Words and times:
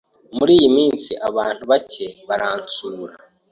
Muri 0.37 0.51
iyi 0.59 0.69
minsi, 0.77 1.11
abantu 1.29 1.63
bake 1.71 2.05
baransura. 2.27 3.13